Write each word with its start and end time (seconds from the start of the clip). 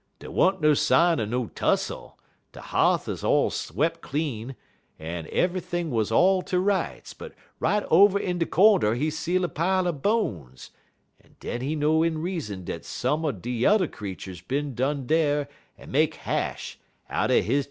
Dey 0.17 0.29
wa'n't 0.29 0.61
no 0.61 0.73
sign 0.73 1.19
er 1.19 1.27
no 1.27 1.45
tussle; 1.49 2.17
de 2.53 2.59
h'a'th 2.59 3.07
'uz 3.07 3.23
all 3.23 3.51
swep' 3.51 4.01
clean, 4.01 4.55
en 4.99 5.27
eve'ything 5.27 5.91
wuz 5.91 6.05
all 6.11 6.41
ter 6.41 6.57
rights, 6.57 7.13
but 7.13 7.35
right 7.59 7.83
over 7.91 8.17
in 8.17 8.39
de 8.39 8.47
cornder 8.47 8.95
he 8.95 9.11
see 9.11 9.35
a 9.35 9.47
pile 9.47 9.87
er 9.87 9.91
bones, 9.91 10.71
en 11.23 11.35
den 11.39 11.61
he 11.61 11.75
know 11.75 12.01
in 12.01 12.17
reason 12.19 12.63
dat 12.65 12.83
some 12.83 13.23
er 13.25 13.31
de 13.31 13.51
yuther 13.51 13.85
creeturs 13.87 14.41
done 14.41 14.71
bin 14.71 15.05
dar 15.05 15.47
en 15.77 15.91
make 15.91 16.15
hash 16.15 16.79
outen 17.07 17.43
he 17.43 17.51
chilluns. 17.51 17.59